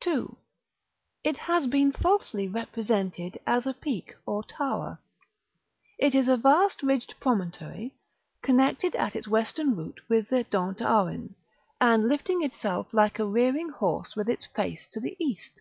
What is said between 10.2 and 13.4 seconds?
the Dent d'Erin, and lifting itself like a